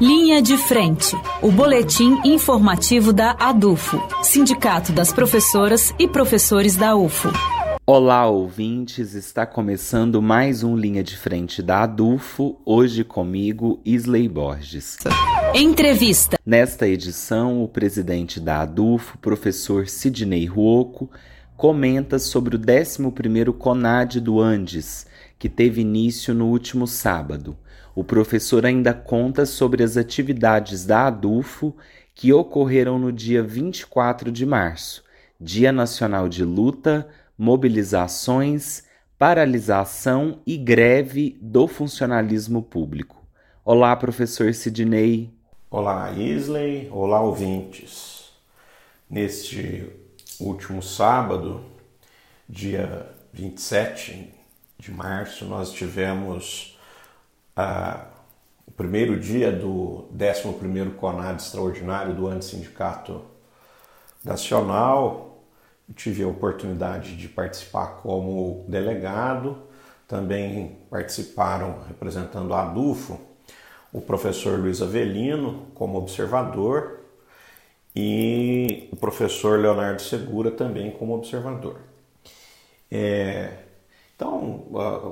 Linha 0.00 0.40
de 0.40 0.56
Frente, 0.56 1.16
o 1.42 1.50
boletim 1.50 2.20
informativo 2.24 3.12
da 3.12 3.32
ADUFO, 3.32 4.00
Sindicato 4.22 4.92
das 4.92 5.12
Professoras 5.12 5.92
e 5.98 6.06
Professores 6.06 6.76
da 6.76 6.94
UFO. 6.94 7.30
Olá, 7.84 8.28
ouvintes! 8.28 9.14
Está 9.14 9.44
começando 9.44 10.22
mais 10.22 10.62
um 10.62 10.76
Linha 10.76 11.02
de 11.02 11.16
Frente 11.16 11.60
da 11.60 11.82
ADUFO, 11.82 12.60
hoje 12.64 13.02
comigo, 13.02 13.80
Isley 13.84 14.28
Borges. 14.28 14.98
Entrevista. 15.52 16.38
Nesta 16.46 16.86
edição, 16.86 17.64
o 17.64 17.66
presidente 17.66 18.38
da 18.38 18.60
ADUFO, 18.60 19.18
professor 19.18 19.88
Sidney 19.88 20.46
Ruoco, 20.46 21.10
comenta 21.58 22.20
sobre 22.20 22.54
o 22.54 22.58
11º 22.60 23.52
CONAD 23.52 24.20
do 24.20 24.40
Andes, 24.40 25.08
que 25.36 25.48
teve 25.48 25.80
início 25.80 26.32
no 26.32 26.46
último 26.46 26.86
sábado. 26.86 27.58
O 27.96 28.04
professor 28.04 28.64
ainda 28.64 28.94
conta 28.94 29.44
sobre 29.44 29.82
as 29.82 29.96
atividades 29.96 30.86
da 30.86 31.08
ADUFO 31.08 31.74
que 32.14 32.32
ocorreram 32.32 32.96
no 32.96 33.10
dia 33.10 33.42
24 33.42 34.30
de 34.30 34.46
março, 34.46 35.02
Dia 35.40 35.72
Nacional 35.72 36.28
de 36.28 36.44
Luta, 36.44 37.08
Mobilizações, 37.36 38.84
Paralisação 39.18 40.38
e 40.46 40.56
Greve 40.56 41.36
do 41.42 41.66
Funcionalismo 41.66 42.62
Público. 42.62 43.26
Olá, 43.64 43.96
professor 43.96 44.54
Sidney. 44.54 45.28
Olá, 45.68 46.12
Isley. 46.12 46.88
Olá, 46.92 47.20
ouvintes. 47.20 48.30
Neste 49.10 50.07
último 50.40 50.82
sábado, 50.82 51.64
dia 52.48 53.08
27 53.32 54.32
de 54.78 54.92
março, 54.92 55.44
nós 55.44 55.72
tivemos 55.72 56.78
ah, 57.56 58.06
o 58.66 58.70
primeiro 58.70 59.18
dia 59.18 59.50
do 59.50 60.08
11º 60.16 60.94
CONAD 60.96 61.42
extraordinário 61.42 62.14
do 62.14 62.28
Antissindicato 62.28 63.22
Nacional. 64.24 65.42
Eu 65.88 65.94
tive 65.94 66.22
a 66.22 66.28
oportunidade 66.28 67.16
de 67.16 67.28
participar 67.28 67.98
como 68.02 68.64
delegado, 68.68 69.62
também 70.06 70.78
participaram 70.88 71.82
representando 71.88 72.54
a 72.54 72.62
ADUFO 72.62 73.20
o 73.92 74.00
professor 74.00 74.58
Luiz 74.58 74.82
Avelino 74.82 75.66
como 75.74 75.98
observador 75.98 76.97
e 77.94 78.88
o 78.92 78.96
professor 78.96 79.58
Leonardo 79.58 80.02
Segura 80.02 80.50
também 80.50 80.90
como 80.90 81.14
observador. 81.14 81.80
É, 82.90 83.52
então, 84.16 84.64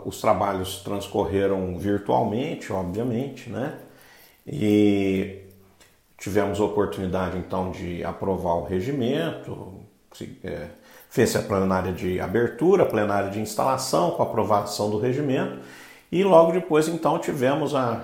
os 0.04 0.20
trabalhos 0.20 0.80
transcorreram 0.82 1.78
virtualmente, 1.78 2.72
obviamente, 2.72 3.48
né? 3.48 3.78
E 4.46 5.42
tivemos 6.18 6.60
a 6.60 6.64
oportunidade 6.64 7.36
então 7.36 7.70
de 7.70 8.02
aprovar 8.04 8.54
o 8.54 8.64
regimento, 8.64 9.74
é, 10.42 10.68
fez 11.10 11.36
a 11.36 11.42
plenária 11.42 11.92
de 11.92 12.20
abertura, 12.20 12.84
a 12.84 12.86
plenária 12.86 13.30
de 13.30 13.40
instalação 13.40 14.12
com 14.12 14.22
a 14.22 14.26
aprovação 14.26 14.90
do 14.90 14.98
regimento 14.98 15.58
e 16.10 16.24
logo 16.24 16.52
depois 16.52 16.88
então 16.88 17.18
tivemos 17.18 17.74
a, 17.74 18.02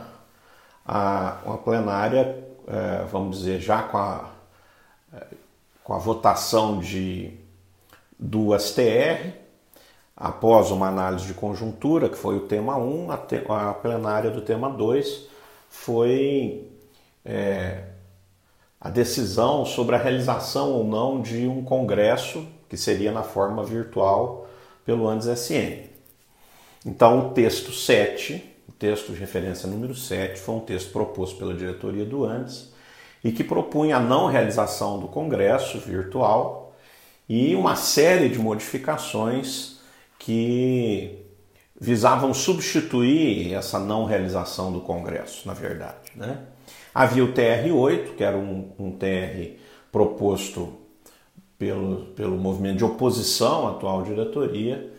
a 0.85 1.39
uma 1.45 1.59
plenária, 1.59 2.45
é, 2.67 3.05
vamos 3.11 3.39
dizer, 3.39 3.61
já 3.61 3.83
com 3.83 3.97
a, 3.97 4.32
com 5.83 5.95
a 5.95 5.99
votação 5.99 6.79
de, 6.79 7.33
do 8.19 8.59
STR, 8.59 9.43
Após 10.17 10.71
uma 10.71 10.89
análise 10.89 11.27
de 11.27 11.35
conjuntura, 11.35 12.09
que 12.09 12.17
foi 12.17 12.37
o 12.37 12.47
tema 12.47 12.77
1, 12.77 13.11
a, 13.11 13.17
te, 13.17 13.43
a 13.49 13.73
plenária 13.73 14.31
do 14.31 14.43
tema 14.43 14.71
2 14.71 15.27
foi 15.69 16.71
é, 17.25 17.85
a 18.81 18.91
decisão 18.91 19.65
sobre 19.65 19.97
a 19.97 19.99
realização 19.99 20.71
ou 20.73 20.85
não 20.85 21.21
de 21.21 21.49
um 21.49 21.65
congresso, 21.65 22.47
que 22.69 22.77
seria 22.77 23.11
na 23.11 23.23
forma 23.23 23.65
virtual, 23.65 24.47
pelo 24.85 25.09
ANDES-SM. 25.09 25.91
Então, 26.85 27.29
o 27.29 27.31
texto 27.31 27.73
7, 27.73 28.45
o 28.69 28.73
texto 28.73 29.13
de 29.13 29.19
referência 29.19 29.69
número 29.69 29.95
7, 29.95 30.39
foi 30.39 30.55
um 30.55 30.61
texto 30.61 30.93
proposto 30.93 31.39
pela 31.39 31.55
diretoria 31.55 32.05
do 32.05 32.25
ANDES 32.25 32.72
e 33.23 33.31
que 33.33 33.45
propunha 33.45 33.97
a 33.97 34.01
não 34.01 34.27
realização 34.27 34.99
do 34.99 35.09
congresso 35.09 35.79
virtual 35.79 36.75
e 37.29 37.55
uma 37.55 37.77
série 37.77 38.29
de 38.29 38.39
modificações 38.39 39.81
que 40.19 41.19
visavam 41.81 42.33
substituir 42.33 43.55
essa 43.55 43.79
não 43.79 44.05
realização 44.05 44.73
do 44.73 44.81
Congresso, 44.81 45.49
na 45.49 45.53
verdade. 45.55 46.13
Né? 46.15 46.39
Havia 46.95 47.25
o 47.25 47.33
TR-8, 47.33 48.15
que 48.17 48.23
era 48.23 48.37
um, 48.37 48.71
um 48.79 48.93
TR 48.93 49.57
proposto 49.91 50.75
pelo, 51.59 52.07
pelo 52.15 52.37
movimento 52.37 52.79
de 52.79 52.85
oposição 52.85 53.67
à 53.67 53.71
atual 53.73 54.03
diretoria, 54.03 54.93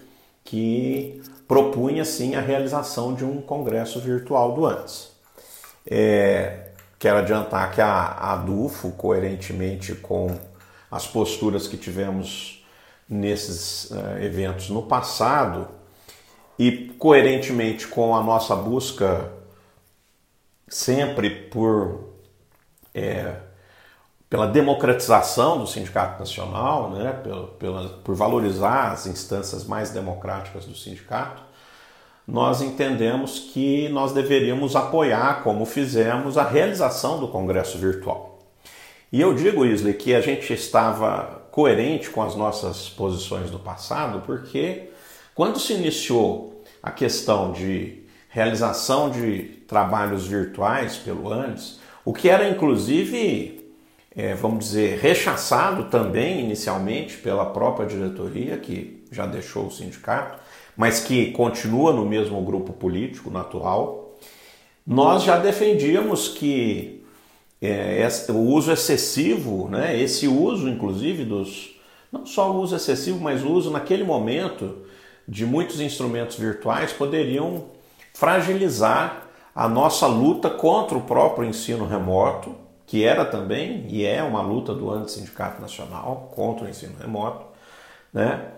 que 0.43 1.21
propunha 1.47 2.03
sim 2.03 2.35
a 2.35 2.41
realização 2.41 3.13
de 3.13 3.23
um 3.23 3.41
congresso 3.41 3.99
virtual 3.99 4.53
do 4.53 4.65
antes. 4.65 5.11
É, 5.85 6.62
quero 7.03 7.17
adiantar 7.17 7.69
que 7.73 7.81
a, 7.81 7.91
a 7.91 8.31
ADUFO, 8.31 8.91
coerentemente 8.91 9.93
com 9.93 10.39
as 10.89 11.05
posturas 11.05 11.67
que 11.67 11.75
tivemos 11.75 12.65
nesses 13.09 13.91
uh, 13.91 14.19
eventos 14.21 14.69
no 14.69 14.83
passado 14.83 15.67
e 16.57 16.95
coerentemente 16.97 17.89
com 17.89 18.15
a 18.15 18.23
nossa 18.23 18.55
busca 18.55 19.33
sempre 20.65 21.29
por 21.29 22.07
é, 22.95 23.35
pela 24.29 24.47
democratização 24.47 25.59
do 25.59 25.67
sindicato 25.67 26.21
nacional, 26.21 26.89
né, 26.91 27.11
pela, 27.21 27.47
pela, 27.47 27.89
por 27.99 28.15
valorizar 28.15 28.93
as 28.93 29.07
instâncias 29.07 29.65
mais 29.65 29.89
democráticas 29.89 30.63
do 30.65 30.73
sindicato, 30.73 31.43
nós 32.27 32.61
entendemos 32.61 33.39
que 33.53 33.89
nós 33.89 34.13
deveríamos 34.13 34.75
apoiar, 34.75 35.43
como 35.43 35.65
fizemos, 35.65 36.37
a 36.37 36.43
realização 36.43 37.19
do 37.19 37.27
Congresso 37.27 37.77
Virtual. 37.77 38.39
E 39.11 39.21
eu 39.21 39.33
digo, 39.33 39.65
Isley, 39.65 39.93
que 39.93 40.15
a 40.15 40.21
gente 40.21 40.51
estava 40.53 41.43
coerente 41.51 42.09
com 42.09 42.21
as 42.21 42.35
nossas 42.35 42.89
posições 42.89 43.51
do 43.51 43.59
passado, 43.59 44.23
porque 44.25 44.89
quando 45.35 45.59
se 45.59 45.73
iniciou 45.73 46.63
a 46.81 46.89
questão 46.89 47.51
de 47.51 48.01
realização 48.29 49.11
de 49.11 49.43
trabalhos 49.67 50.25
virtuais 50.25 50.97
pelo 50.97 51.31
ANDES, 51.31 51.79
o 52.03 52.11
que 52.11 52.27
era 52.27 52.49
inclusive, 52.49 53.69
é, 54.15 54.33
vamos 54.33 54.65
dizer, 54.65 54.97
rechaçado 54.99 55.85
também 55.85 56.39
inicialmente 56.39 57.17
pela 57.17 57.45
própria 57.45 57.85
diretoria, 57.85 58.57
que 58.57 59.03
já 59.11 59.27
deixou 59.27 59.67
o 59.67 59.71
sindicato, 59.71 60.39
mas 60.75 60.99
que 60.99 61.31
continua 61.31 61.93
no 61.93 62.05
mesmo 62.05 62.41
grupo 62.41 62.73
político 62.73 63.29
natural, 63.29 64.17
nós 64.85 65.23
já 65.23 65.37
defendíamos 65.37 66.27
que 66.27 67.03
é, 67.61 68.05
o 68.29 68.37
uso 68.37 68.71
excessivo, 68.71 69.69
né, 69.69 69.97
esse 69.97 70.27
uso 70.27 70.67
inclusive 70.67 71.23
dos, 71.23 71.75
não 72.11 72.25
só 72.25 72.51
o 72.51 72.59
uso 72.59 72.75
excessivo, 72.75 73.19
mas 73.19 73.43
o 73.43 73.51
uso 73.51 73.71
naquele 73.71 74.03
momento 74.03 74.79
de 75.27 75.45
muitos 75.45 75.79
instrumentos 75.79 76.37
virtuais 76.37 76.91
poderiam 76.91 77.65
fragilizar 78.13 79.27
a 79.55 79.69
nossa 79.69 80.07
luta 80.07 80.49
contra 80.49 80.97
o 80.97 81.01
próprio 81.01 81.47
ensino 81.47 81.85
remoto, 81.85 82.55
que 82.85 83.05
era 83.05 83.23
também 83.23 83.85
e 83.87 84.05
é 84.05 84.21
uma 84.21 84.41
luta 84.41 84.73
do 84.73 84.91
Antissindicato 84.91 85.61
Nacional 85.61 86.31
contra 86.35 86.65
o 86.65 86.69
ensino 86.69 86.95
remoto, 86.99 87.45
né? 88.11 88.49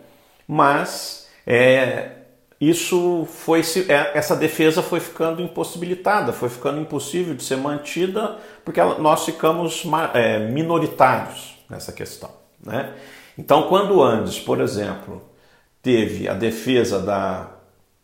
mas 0.48 1.25
é, 1.46 2.12
isso 2.60 3.28
foi 3.30 3.62
é, 3.90 4.18
essa 4.18 4.36
defesa 4.36 4.82
foi 4.82 5.00
ficando 5.00 5.42
impossibilitada, 5.42 6.32
foi 6.32 6.50
ficando 6.50 6.80
impossível 6.80 7.36
de 7.36 7.44
ser 7.44 7.58
mantida 7.58 8.38
porque 8.64 8.82
nós 8.82 9.26
ficamos 9.26 9.84
é, 10.14 10.40
minoritários 10.40 11.58
nessa 11.70 11.92
questão. 11.92 12.30
Né? 12.64 12.94
Então, 13.38 13.68
quando 13.68 14.02
Andes, 14.02 14.40
por 14.40 14.62
exemplo, 14.62 15.22
teve 15.82 16.28
a 16.28 16.34
defesa 16.34 17.00
da 17.00 17.52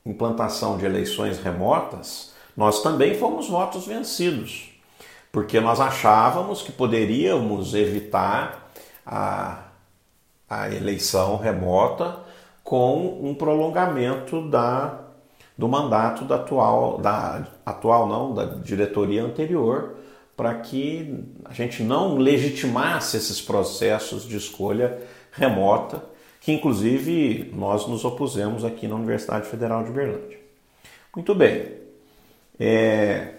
implantação 0.05 0.77
de 0.77 0.85
eleições 0.85 1.39
remotas, 1.39 2.33
nós 2.55 2.83
também 2.83 3.15
fomos 3.15 3.47
votos 3.47 3.87
vencidos, 3.87 4.69
porque 5.31 5.59
nós 5.59 5.79
achávamos 5.79 6.61
que 6.61 6.71
poderíamos 6.71 7.73
evitar 7.73 8.71
a, 9.05 9.63
a 10.49 10.69
eleição 10.69 11.37
remota 11.37 12.19
com 12.63 13.19
um 13.21 13.33
prolongamento 13.33 14.47
da, 14.49 14.99
do 15.57 15.67
mandato 15.67 16.25
da 16.25 16.35
atual, 16.35 16.97
da 16.99 17.47
atual 17.65 18.07
não, 18.07 18.33
da 18.33 18.45
diretoria 18.45 19.23
anterior, 19.23 19.95
para 20.35 20.55
que 20.55 21.23
a 21.45 21.53
gente 21.53 21.83
não 21.83 22.17
legitimasse 22.17 23.17
esses 23.17 23.41
processos 23.41 24.23
de 24.23 24.37
escolha 24.37 24.99
remota, 25.31 26.03
que 26.39 26.51
inclusive 26.51 27.51
nós 27.53 27.87
nos 27.87 28.03
opusemos 28.03 28.65
aqui 28.65 28.87
na 28.87 28.95
Universidade 28.95 29.47
Federal 29.47 29.83
de 29.83 29.91
Berlândia. 29.91 30.39
Muito 31.15 31.35
bem. 31.35 31.73
É... 32.59 33.35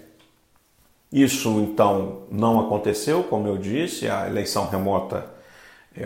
Isso 1.10 1.60
então 1.60 2.22
não 2.30 2.60
aconteceu, 2.60 3.22
como 3.24 3.46
eu 3.46 3.58
disse, 3.58 4.08
a 4.08 4.26
eleição 4.26 4.68
remota 4.68 5.31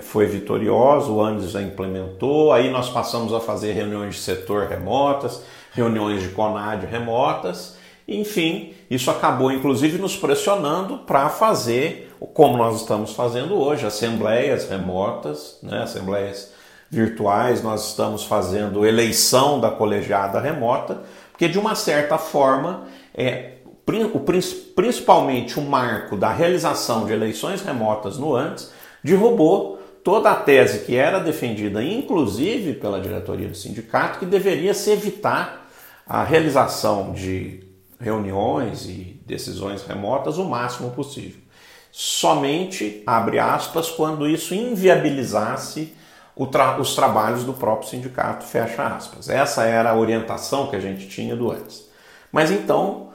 foi 0.01 0.27
vitoriosa, 0.27 1.11
o 1.11 1.23
Andes 1.23 1.55
a 1.55 1.63
implementou, 1.63 2.53
aí 2.53 2.71
nós 2.71 2.89
passamos 2.89 3.33
a 3.33 3.41
fazer 3.41 3.73
reuniões 3.73 4.17
de 4.17 4.21
setor 4.21 4.67
remotas, 4.67 5.43
reuniões 5.73 6.23
de 6.23 6.31
CONAD 6.31 6.87
remotas, 6.87 7.77
enfim, 8.09 8.75
isso 8.91 9.11
acabou 9.11 9.51
inclusive 9.51 9.99
nos 9.99 10.17
pressionando 10.17 10.99
para 10.99 11.29
fazer, 11.29 12.15
como 12.35 12.57
nós 12.57 12.81
estamos 12.81 13.13
fazendo 13.13 13.55
hoje, 13.55 13.87
assembleias 13.87 14.69
remotas, 14.69 15.59
né, 15.63 15.83
assembleias 15.83 16.53
virtuais, 16.91 17.63
nós 17.63 17.89
estamos 17.89 18.25
fazendo 18.25 18.87
eleição 18.87 19.61
da 19.61 19.71
colegiada 19.71 20.41
remota, 20.41 21.03
porque 21.31 21.49
de 21.49 21.59
uma 21.59 21.75
certa 21.75 22.17
forma 22.17 22.85
é, 23.15 23.57
o, 24.15 24.21
principalmente 24.75 25.59
o 25.59 25.63
marco 25.63 26.17
da 26.17 26.31
realização 26.31 27.07
de 27.07 27.13
eleições 27.13 27.63
remotas 27.63 28.19
no 28.19 28.35
antes, 28.35 28.73
derrubou 29.03 29.76
toda 30.07 30.31
a 30.31 30.37
tese 30.37 30.85
que 30.85 30.95
era 30.95 31.19
defendida, 31.19 31.83
inclusive 31.83 32.75
pela 32.75 33.01
diretoria 33.01 33.49
do 33.49 33.57
sindicato, 33.57 34.21
que 34.21 34.25
deveria 34.25 34.73
se 34.73 34.89
evitar 34.93 35.69
a 36.07 36.23
realização 36.23 37.13
de 37.13 37.65
reuniões 37.99 38.87
e 38.87 39.21
decisões 39.27 39.83
remotas 39.83 40.39
o 40.39 40.45
máximo 40.45 40.93
possível. 40.93 41.41
Somente, 41.91 43.03
abre 43.05 43.41
aspas, 43.41 43.91
quando 43.91 44.29
isso 44.29 44.55
inviabilizasse 44.55 45.93
tra 46.53 46.81
os 46.81 46.95
trabalhos 46.95 47.43
do 47.43 47.53
próprio 47.53 47.91
sindicato, 47.91 48.45
fecha 48.45 48.87
aspas. 48.87 49.29
Essa 49.29 49.65
era 49.65 49.91
a 49.91 49.97
orientação 49.97 50.69
que 50.69 50.77
a 50.77 50.81
gente 50.81 51.09
tinha 51.09 51.35
do 51.35 51.51
antes. 51.51 51.89
Mas 52.31 52.53
então, 52.53 53.09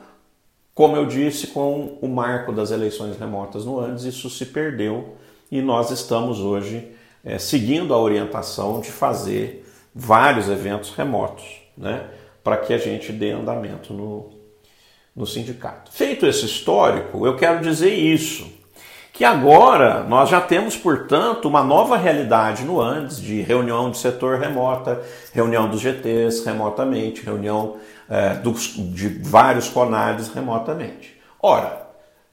como 0.76 0.98
eu 0.98 1.06
disse, 1.06 1.48
com 1.48 1.98
o 2.02 2.10
marco 2.10 2.52
das 2.52 2.70
eleições 2.70 3.18
remotas 3.18 3.64
no 3.64 3.80
Andes, 3.80 4.04
isso 4.04 4.30
se 4.30 4.48
perdeu 4.48 5.21
e 5.52 5.62
nós 5.62 5.92
estamos 5.92 6.40
hoje 6.40 6.88
é, 7.24 7.38
seguindo 7.38 7.94
a 7.94 7.98
orientação 7.98 8.80
de 8.80 8.90
fazer 8.90 9.68
vários 9.94 10.50
eventos 10.50 10.92
remotos, 10.92 11.44
né, 11.78 12.06
para 12.44 12.58
que 12.58 12.74
a 12.74 12.78
gente 12.78 13.12
dê 13.12 13.32
andamento 13.32 13.94
no, 13.94 14.30
no 15.16 15.28
sindicato. 15.28 15.92
Feito 15.92 16.26
esse 16.26 16.46
histórico, 16.46 17.26
eu 17.26 17.36
quero 17.36 17.60
dizer 17.62 17.94
isso, 17.94 18.50
que 19.14 19.26
agora 19.26 20.04
nós 20.04 20.30
já 20.30 20.40
temos, 20.40 20.78
portanto, 20.78 21.48
uma 21.48 21.62
nova 21.62 21.98
realidade 21.98 22.64
no 22.64 22.80
Andes 22.80 23.22
de 23.22 23.42
reunião 23.42 23.92
de 23.92 23.98
setor 23.98 24.40
remota, 24.40 25.02
reunião 25.34 25.70
dos 25.70 25.82
GTs 25.82 26.46
remotamente, 26.46 27.22
reunião 27.22 27.76
é, 28.10 28.36
dos, 28.36 28.74
de 28.76 29.10
vários 29.22 29.68
CONADs 29.70 30.30
remotamente. 30.30 31.20
Ora, 31.42 31.81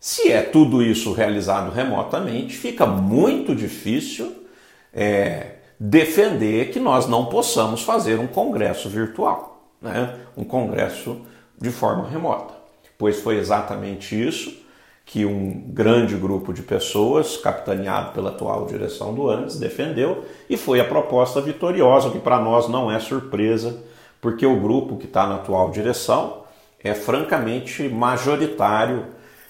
se 0.00 0.30
é 0.30 0.42
tudo 0.42 0.82
isso 0.82 1.12
realizado 1.12 1.70
remotamente, 1.70 2.56
fica 2.56 2.86
muito 2.86 3.54
difícil 3.54 4.44
é, 4.92 5.56
defender 5.78 6.70
que 6.70 6.78
nós 6.78 7.08
não 7.08 7.26
possamos 7.26 7.82
fazer 7.82 8.18
um 8.18 8.26
congresso 8.26 8.88
virtual, 8.88 9.72
né? 9.82 10.16
um 10.36 10.44
congresso 10.44 11.20
de 11.60 11.70
forma 11.70 12.08
remota, 12.08 12.54
pois 12.96 13.20
foi 13.20 13.38
exatamente 13.38 14.14
isso 14.14 14.66
que 15.04 15.24
um 15.24 15.64
grande 15.68 16.14
grupo 16.16 16.52
de 16.52 16.60
pessoas, 16.60 17.38
capitaneado 17.38 18.12
pela 18.12 18.28
atual 18.28 18.66
direção 18.66 19.14
do 19.14 19.30
ANDES, 19.30 19.58
defendeu 19.58 20.26
e 20.50 20.56
foi 20.56 20.80
a 20.80 20.84
proposta 20.84 21.40
vitoriosa, 21.40 22.10
que 22.10 22.18
para 22.18 22.38
nós 22.38 22.68
não 22.68 22.92
é 22.92 23.00
surpresa 23.00 23.82
porque 24.20 24.44
o 24.44 24.60
grupo 24.60 24.96
que 24.96 25.06
está 25.06 25.26
na 25.26 25.36
atual 25.36 25.70
direção 25.70 26.42
é 26.84 26.94
francamente 26.94 27.88
majoritário 27.88 29.06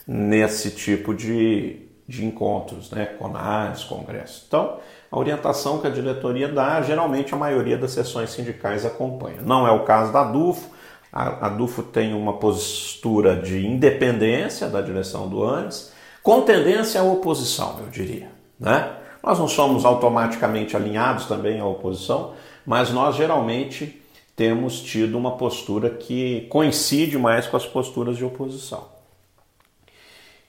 nesse 0.09 0.71
tipo 0.71 1.15
de, 1.15 1.87
de 2.09 2.25
encontros, 2.25 2.91
né? 2.91 3.05
CONAS, 3.05 3.85
congressos. 3.85 4.45
Então, 4.49 4.79
a 5.11 5.19
orientação 5.19 5.79
que 5.79 5.87
a 5.87 5.91
diretoria 5.91 6.49
dá, 6.49 6.81
geralmente 6.81 7.35
a 7.35 7.37
maioria 7.37 7.77
das 7.77 7.91
sessões 7.91 8.31
sindicais 8.31 8.87
acompanha. 8.87 9.43
Não 9.43 9.67
é 9.67 9.71
o 9.71 9.85
caso 9.85 10.11
da 10.11 10.25
DUFO, 10.25 10.71
a, 11.13 11.47
a 11.47 11.49
DUFO 11.51 11.83
tem 11.83 12.15
uma 12.15 12.35
postura 12.35 13.37
de 13.37 13.67
independência 13.67 14.69
da 14.69 14.81
direção 14.81 15.29
do 15.29 15.45
ANES, 15.45 15.93
com 16.23 16.41
tendência 16.43 17.01
à 17.01 17.05
oposição, 17.05 17.77
eu 17.81 17.89
diria. 17.89 18.31
Né? 18.59 18.91
Nós 19.23 19.39
não 19.39 19.49
somos 19.49 19.85
automaticamente 19.85 20.75
alinhados 20.77 21.27
também 21.27 21.61
à 21.61 21.67
oposição, 21.67 22.33
mas 22.65 22.91
nós 22.91 23.17
geralmente 23.17 24.03
temos 24.35 24.81
tido 24.81 25.19
uma 25.19 25.37
postura 25.37 25.91
que 25.91 26.47
coincide 26.51 27.19
mais 27.19 27.47
com 27.47 27.57
as 27.57 27.67
posturas 27.67 28.17
de 28.17 28.25
oposição. 28.25 28.98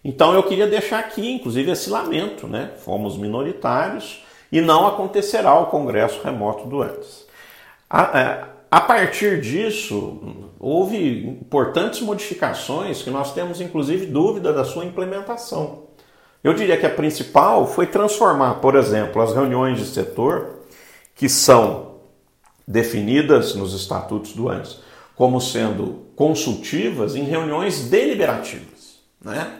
Então 0.03 0.33
eu 0.33 0.43
queria 0.43 0.67
deixar 0.67 0.99
aqui, 0.99 1.31
inclusive, 1.31 1.71
esse 1.71 1.89
lamento, 1.89 2.47
né? 2.47 2.71
Fomos 2.77 3.17
minoritários 3.17 4.23
e 4.51 4.61
não 4.61 4.87
acontecerá 4.87 5.53
o 5.55 5.67
Congresso 5.67 6.21
remoto 6.23 6.67
do 6.67 6.81
antes. 6.81 7.27
A, 7.89 8.19
é, 8.19 8.45
a 8.71 8.81
partir 8.81 9.41
disso, 9.41 10.19
houve 10.59 11.27
importantes 11.27 12.01
modificações 12.01 13.01
que 13.01 13.09
nós 13.09 13.33
temos, 13.33 13.59
inclusive, 13.59 14.05
dúvida 14.05 14.53
da 14.53 14.63
sua 14.63 14.85
implementação. 14.85 15.89
Eu 16.43 16.53
diria 16.53 16.77
que 16.77 16.85
a 16.85 16.89
principal 16.89 17.67
foi 17.67 17.85
transformar, 17.85 18.55
por 18.55 18.75
exemplo, 18.75 19.21
as 19.21 19.33
reuniões 19.33 19.77
de 19.77 19.85
setor, 19.85 20.59
que 21.13 21.27
são 21.27 21.95
definidas 22.65 23.55
nos 23.55 23.73
estatutos 23.73 24.33
do 24.33 24.47
ANES 24.47 24.79
como 25.19 25.41
sendo 25.41 26.05
consultivas 26.15 27.13
em 27.13 27.23
reuniões 27.23 27.89
deliberativas. 27.89 29.01
Né? 29.21 29.51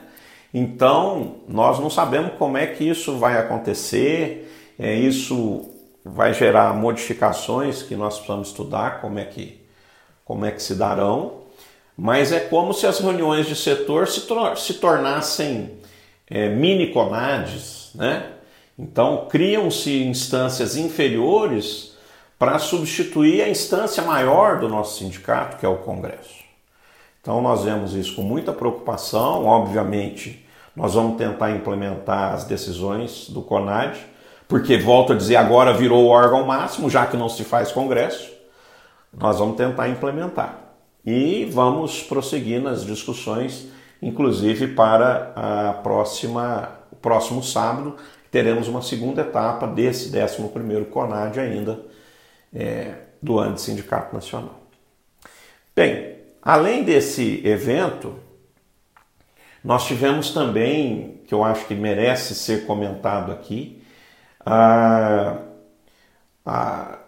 Então, 0.52 1.36
nós 1.48 1.78
não 1.78 1.88
sabemos 1.88 2.32
como 2.38 2.56
é 2.58 2.66
que 2.66 2.84
isso 2.84 3.16
vai 3.18 3.38
acontecer, 3.38 4.52
é, 4.78 4.94
isso 4.94 5.68
vai 6.04 6.34
gerar 6.34 6.74
modificações 6.74 7.82
que 7.82 7.94
nós 7.94 8.14
precisamos 8.14 8.48
estudar, 8.48 9.00
como 9.00 9.18
é 9.18 9.24
que, 9.24 9.60
como 10.24 10.44
é 10.44 10.50
que 10.50 10.62
se 10.62 10.74
darão, 10.74 11.40
mas 11.96 12.32
é 12.32 12.40
como 12.40 12.72
se 12.72 12.86
as 12.86 12.98
reuniões 12.98 13.46
de 13.46 13.54
setor 13.54 14.08
se, 14.08 14.22
tor 14.22 14.56
se 14.56 14.74
tornassem 14.74 15.78
é, 16.28 16.48
mini 16.48 16.92
conades, 16.92 17.90
né? 17.94 18.32
Então, 18.78 19.26
criam-se 19.28 20.02
instâncias 20.04 20.74
inferiores 20.74 21.94
para 22.38 22.58
substituir 22.58 23.42
a 23.42 23.48
instância 23.48 24.02
maior 24.02 24.58
do 24.58 24.66
nosso 24.66 24.98
sindicato, 24.98 25.58
que 25.58 25.66
é 25.66 25.68
o 25.68 25.76
Congresso. 25.76 26.40
Então 27.20 27.42
nós 27.42 27.64
vemos 27.64 27.94
isso 27.94 28.16
com 28.16 28.22
muita 28.22 28.52
preocupação, 28.52 29.44
obviamente 29.44 30.46
nós 30.74 30.94
vamos 30.94 31.18
tentar 31.18 31.50
implementar 31.50 32.32
as 32.32 32.44
decisões 32.44 33.28
do 33.28 33.42
CONAD, 33.42 33.98
porque 34.48 34.78
volto 34.78 35.12
a 35.12 35.16
dizer, 35.16 35.36
agora 35.36 35.74
virou 35.74 36.04
o 36.04 36.08
órgão 36.08 36.46
máximo, 36.46 36.88
já 36.88 37.06
que 37.06 37.16
não 37.16 37.28
se 37.28 37.44
faz 37.44 37.70
congresso, 37.70 38.32
nós 39.12 39.38
vamos 39.38 39.56
tentar 39.56 39.88
implementar. 39.88 40.58
E 41.04 41.44
vamos 41.52 42.02
prosseguir 42.02 42.62
nas 42.62 42.84
discussões, 42.84 43.68
inclusive 44.00 44.68
para 44.68 45.32
a 45.34 45.72
próxima, 45.74 46.70
o 46.90 46.96
próximo 46.96 47.42
sábado, 47.42 47.96
teremos 48.30 48.68
uma 48.68 48.82
segunda 48.82 49.22
etapa 49.22 49.66
desse 49.66 50.10
11º 50.10 50.86
CONAD 50.86 51.40
ainda, 51.40 51.80
é, 52.54 52.94
do 53.20 53.38
Antissindicato 53.38 54.14
Nacional. 54.14 54.60
Bem, 55.74 56.19
além 56.42 56.84
desse 56.84 57.46
evento, 57.46 58.18
nós 59.62 59.86
tivemos 59.86 60.30
também, 60.30 61.20
que 61.26 61.34
eu 61.34 61.44
acho 61.44 61.66
que 61.66 61.74
merece 61.74 62.34
ser 62.34 62.66
comentado 62.66 63.30
aqui, 63.30 63.82
a, 64.44 65.36
a, 66.44 66.98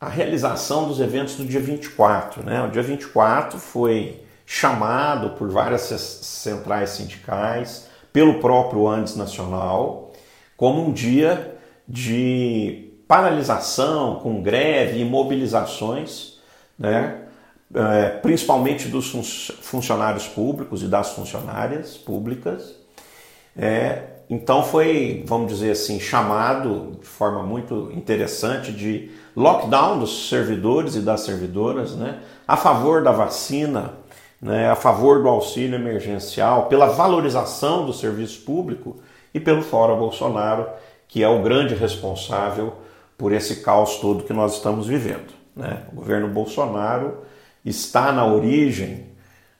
a 0.00 0.08
realização 0.08 0.88
dos 0.88 1.00
eventos 1.00 1.36
do 1.36 1.44
dia 1.44 1.60
24. 1.60 2.42
Né? 2.42 2.62
O 2.62 2.70
dia 2.70 2.82
24 2.82 3.58
foi 3.58 4.22
chamado 4.46 5.30
por 5.30 5.50
várias 5.50 5.82
centrais 5.82 6.90
sindicais, 6.90 7.88
pelo 8.12 8.40
próprio 8.40 8.88
Andes 8.88 9.16
Nacional, 9.16 10.12
como 10.56 10.86
um 10.86 10.92
dia 10.92 11.56
de 11.88 12.90
paralisação, 13.06 14.16
com 14.16 14.42
greve 14.42 15.00
e 15.00 15.04
mobilizações, 15.04 16.38
né? 16.78 17.21
É, 17.74 18.08
principalmente 18.18 18.88
dos 18.88 19.10
fun 19.10 19.22
funcionários 19.22 20.28
públicos 20.28 20.82
e 20.82 20.86
das 20.86 21.12
funcionárias 21.12 21.96
públicas. 21.96 22.74
É, 23.56 24.02
então 24.28 24.62
foi, 24.62 25.22
vamos 25.26 25.52
dizer 25.52 25.72
assim, 25.72 26.00
chamado 26.00 26.96
de 27.00 27.06
forma 27.06 27.42
muito 27.42 27.90
interessante 27.94 28.72
de 28.72 29.10
lockdown 29.36 29.98
dos 29.98 30.28
servidores 30.28 30.94
e 30.94 31.00
das 31.00 31.22
servidoras, 31.22 31.94
né? 31.94 32.20
a 32.46 32.56
favor 32.56 33.02
da 33.02 33.12
vacina, 33.12 33.92
né? 34.40 34.70
a 34.70 34.74
favor 34.74 35.22
do 35.22 35.28
auxílio 35.28 35.74
emergencial, 35.74 36.66
pela 36.66 36.86
valorização 36.86 37.84
do 37.84 37.92
serviço 37.92 38.40
público 38.42 38.96
e 39.34 39.40
pelo 39.40 39.62
Fora 39.62 39.94
Bolsonaro, 39.94 40.66
que 41.06 41.22
é 41.22 41.28
o 41.28 41.42
grande 41.42 41.74
responsável 41.74 42.74
por 43.18 43.32
esse 43.32 43.56
caos 43.56 43.96
todo 43.96 44.24
que 44.24 44.32
nós 44.32 44.54
estamos 44.54 44.86
vivendo. 44.86 45.32
Né? 45.54 45.82
O 45.92 45.96
governo 45.96 46.28
Bolsonaro 46.28 47.18
está 47.64 48.12
na 48.12 48.26
origem 48.26 49.06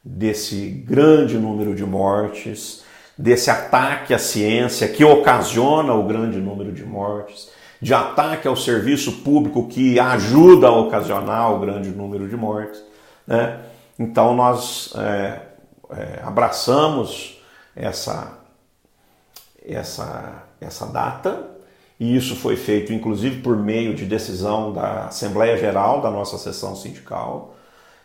desse 0.04 0.68
grande 0.68 1.38
número 1.38 1.74
de 1.74 1.84
mortes, 1.84 2.82
desse 3.16 3.50
ataque 3.50 4.12
à 4.12 4.18
ciência 4.18 4.88
que 4.88 5.04
ocasiona 5.04 5.94
o 5.94 6.04
grande 6.04 6.38
número 6.38 6.72
de 6.72 6.84
mortes, 6.84 7.50
de 7.80 7.94
ataque 7.94 8.48
ao 8.48 8.56
serviço 8.56 9.22
público 9.22 9.68
que 9.68 9.98
ajuda 9.98 10.68
a 10.68 10.72
ocasionar 10.72 11.52
o 11.52 11.60
grande 11.60 11.90
número 11.90 12.28
de 12.28 12.36
mortes. 12.36 12.82
Né? 13.26 13.60
Então 13.98 14.34
nós 14.34 14.92
é, 14.96 15.40
é, 15.90 16.20
abraçamos 16.24 17.40
essa, 17.76 18.38
essa, 19.64 20.44
essa 20.60 20.86
data 20.86 21.50
e 21.98 22.16
isso 22.16 22.34
foi 22.34 22.56
feito 22.56 22.92
inclusive 22.92 23.40
por 23.40 23.56
meio 23.56 23.94
de 23.94 24.04
decisão 24.04 24.72
da 24.72 25.06
Assembleia 25.06 25.56
Geral 25.56 26.00
da 26.00 26.10
nossa 26.10 26.38
sessão 26.38 26.74
sindical 26.74 27.54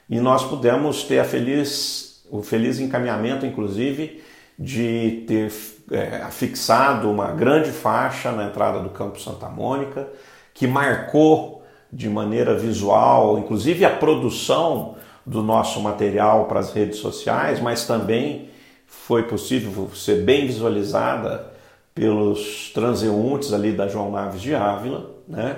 e 0.10 0.20
nós 0.20 0.44
pudemos 0.44 1.04
ter 1.04 1.24
feliz, 1.26 2.24
o 2.30 2.42
feliz 2.42 2.80
encaminhamento, 2.80 3.46
inclusive, 3.46 4.24
de 4.58 5.24
ter 5.28 5.52
é, 5.92 6.26
fixado 6.32 7.10
uma 7.10 7.32
grande 7.32 7.72
faixa 7.72 8.32
na 8.32 8.46
entrada 8.46 8.80
do 8.80 8.90
Campo 8.90 9.20
Santa 9.20 9.48
Mônica, 9.48 10.08
que 10.54 10.66
marcou 10.66 11.64
de 11.92 12.10
maneira 12.10 12.56
visual, 12.56 13.38
inclusive 13.38 13.86
a 13.86 13.90
produção 13.90 14.96
do 15.26 15.44
nosso 15.44 15.82
material 15.82 16.46
para 16.46 16.60
as 16.60 16.74
redes 16.74 17.00
sociais, 17.00 17.60
mas 17.60 17.86
também 17.86 18.50
foi 18.86 19.24
possível 19.24 19.90
ser 19.94 20.24
bem 20.24 20.48
visualizada 20.48 21.52
pelos 21.94 22.72
transeuntes 22.74 23.52
ali 23.52 23.72
da 23.72 23.88
João 23.88 24.12
Naves 24.12 24.42
de 24.42 24.56
Ávila, 24.56 25.12
né? 25.28 25.58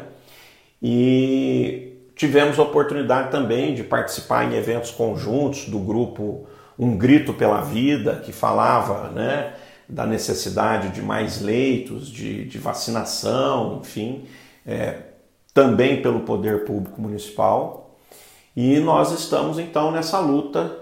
E 0.81 1.88
tivemos 2.19 2.59
a 2.59 2.63
oportunidade 2.63 3.31
também 3.31 3.73
de 3.73 3.81
participar 3.81 4.43
em 4.43 4.57
eventos 4.57 4.91
conjuntos 4.91 5.69
do 5.69 5.79
grupo 5.79 6.45
Um 6.77 6.97
Grito 6.97 7.33
pela 7.33 7.61
Vida, 7.61 8.17
que 8.17 8.33
falava, 8.33 9.07
né, 9.11 9.53
da 9.87 10.05
necessidade 10.05 10.89
de 10.89 11.01
mais 11.01 11.41
leitos, 11.41 12.09
de, 12.09 12.43
de 12.43 12.57
vacinação, 12.57 13.79
enfim, 13.81 14.25
é, 14.67 14.97
também 15.53 16.01
pelo 16.01 16.19
poder 16.19 16.65
público 16.65 17.01
municipal. 17.01 17.95
E 18.53 18.81
nós 18.81 19.13
estamos 19.13 19.57
então 19.57 19.89
nessa 19.89 20.19
luta 20.19 20.75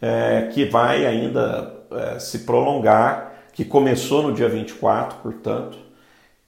é, 0.00 0.48
que 0.50 0.64
vai 0.64 1.04
ainda 1.04 1.74
é, 1.90 2.18
se 2.18 2.38
prolongar, 2.38 3.34
que 3.52 3.66
começou 3.66 4.22
no 4.22 4.32
dia 4.32 4.48
24, 4.48 5.18
portanto, 5.18 5.76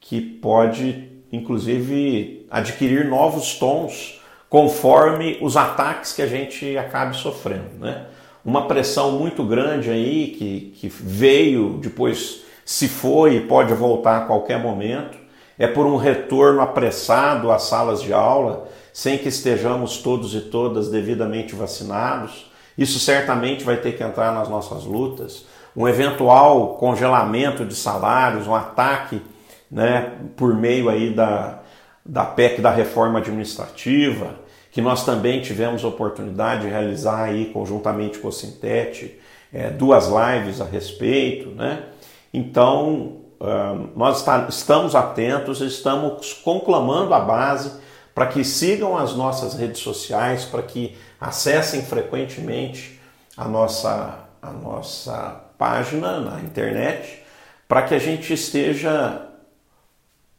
que 0.01 0.23
pode 0.23 1.11
inclusive 1.31 2.47
adquirir 2.51 3.07
novos 3.07 3.59
tons 3.59 4.22
conforme 4.52 5.38
os 5.40 5.56
ataques 5.56 6.12
que 6.12 6.21
a 6.21 6.26
gente 6.26 6.76
acabe 6.76 7.16
sofrendo. 7.16 7.71
Né? 7.80 8.04
Uma 8.44 8.68
pressão 8.68 9.12
muito 9.12 9.42
grande 9.42 9.88
aí 9.88 10.37
que, 10.38 10.75
que 10.78 10.88
veio, 10.88 11.78
depois 11.80 12.42
se 12.62 12.87
foi 12.87 13.37
e 13.37 13.40
pode 13.40 13.73
voltar 13.73 14.18
a 14.18 14.26
qualquer 14.26 14.59
momento, 14.59 15.16
é 15.59 15.66
por 15.66 15.87
um 15.87 15.97
retorno 15.97 16.61
apressado 16.61 17.50
às 17.50 17.62
salas 17.62 18.02
de 18.02 18.12
aula, 18.12 18.68
sem 18.92 19.16
que 19.16 19.30
estejamos 19.30 19.97
todos 19.97 20.35
e 20.35 20.42
todas 20.42 20.90
devidamente 20.90 21.54
vacinados. 21.54 22.52
Isso 22.76 22.99
certamente 22.99 23.64
vai 23.64 23.78
ter 23.78 23.97
que 23.97 24.04
entrar 24.04 24.35
nas 24.35 24.50
nossas 24.50 24.85
lutas. 24.85 25.47
Um 25.75 25.88
eventual 25.88 26.75
congelamento 26.75 27.64
de 27.64 27.75
salários, 27.75 28.47
um 28.47 28.54
ataque 28.54 29.23
né, 29.71 30.12
por 30.37 30.54
meio 30.54 30.90
aí 30.90 31.09
da, 31.09 31.61
da 32.04 32.26
PEC 32.26 32.61
da 32.61 32.71
reforma 32.71 33.18
administrativa, 33.18 34.41
que 34.73 34.81
nós 34.81 35.05
também 35.05 35.43
tivemos 35.43 35.85
a 35.85 35.88
oportunidade 35.88 36.62
de 36.62 36.69
realizar 36.69 37.25
aí 37.25 37.50
conjuntamente 37.52 38.19
com 38.19 38.29
o 38.29 38.33
Sintete, 38.33 39.21
é, 39.52 39.69
duas 39.69 40.09
lives 40.09 40.62
a 40.62 40.64
respeito, 40.64 41.50
né? 41.50 41.85
Então, 42.33 43.19
uh, 43.38 43.91
nós 43.95 44.21
está, 44.21 44.47
estamos 44.49 44.95
atentos, 44.95 45.61
estamos 45.61 46.33
conclamando 46.33 47.12
a 47.12 47.21
base 47.21 47.71
para 48.14 48.26
que 48.26 48.43
sigam 48.43 48.97
as 48.97 49.14
nossas 49.14 49.52
redes 49.52 49.81
sociais, 49.81 50.47
para 50.47 50.62
que 50.62 50.97
acessem 51.21 51.83
frequentemente 51.83 52.99
a 53.37 53.47
nossa, 53.47 54.21
a 54.41 54.50
nossa 54.50 55.43
página 55.59 56.19
na 56.19 56.41
internet, 56.41 57.23
para 57.69 57.83
que 57.83 57.95
a 57.95 57.99
gente 57.99 58.33
esteja 58.33 59.21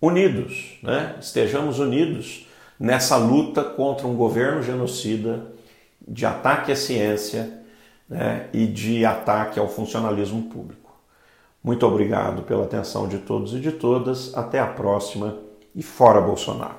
unidos, 0.02 0.80
né? 0.82 1.16
estejamos 1.20 1.78
unidos 1.78 2.48
nessa 2.80 3.18
luta 3.18 3.64
contra 3.64 4.08
um 4.08 4.16
governo 4.16 4.62
genocida, 4.62 5.54
de 6.08 6.26
ataque 6.26 6.72
à 6.72 6.76
ciência 6.76 7.62
né? 8.10 8.48
e 8.54 8.68
de 8.68 9.06
ataque 9.06 9.60
ao 9.60 9.70
funcionalismo 9.70 10.44
público. 10.44 10.92
Muito 11.64 11.86
obrigado 11.86 12.44
pela 12.44 12.66
atenção 12.66 13.08
de 13.08 13.20
todos 13.20 13.54
e 13.54 13.60
de 13.60 13.72
todas. 13.72 14.36
Até 14.36 14.60
a 14.60 14.68
próxima 14.68 15.38
e 15.74 15.82
fora 15.82 16.20
Bolsonaro. 16.20 16.76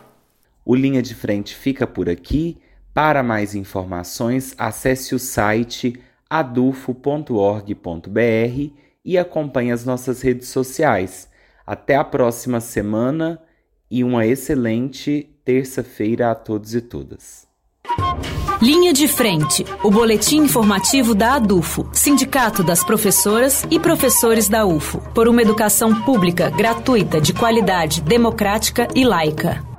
O 0.64 0.74
Linha 0.74 1.02
de 1.02 1.14
Frente 1.14 1.54
fica 1.54 1.86
por 1.86 2.08
aqui. 2.08 2.58
Para 2.92 3.22
mais 3.22 3.54
informações, 3.54 4.54
acesse 4.56 5.14
o 5.14 5.18
site 5.18 6.00
adufo.org.br 6.28 7.74
e 9.04 9.18
acompanhe 9.18 9.72
as 9.72 9.84
nossas 9.84 10.22
redes 10.22 10.48
sociais. 10.48 11.28
Até 11.66 11.96
a 11.96 12.04
próxima 12.04 12.60
semana 12.60 13.40
e 13.90 14.04
uma 14.04 14.26
excelente 14.26 15.33
terça-feira 15.44 16.30
a 16.30 16.34
todos 16.34 16.74
e 16.74 16.80
todas. 16.80 17.46
Linha 18.62 18.94
de 18.94 19.06
Frente, 19.06 19.64
o 19.82 19.90
boletim 19.90 20.38
informativo 20.38 21.14
da 21.14 21.34
ADUFO, 21.34 21.90
Sindicato 21.92 22.62
das 22.62 22.82
Professoras 22.82 23.66
e 23.70 23.78
Professores 23.78 24.48
da 24.48 24.64
UFO, 24.64 25.00
por 25.12 25.28
uma 25.28 25.42
educação 25.42 26.02
pública, 26.02 26.48
gratuita, 26.48 27.20
de 27.20 27.34
qualidade, 27.34 28.00
democrática 28.00 28.88
e 28.94 29.04
laica. 29.04 29.73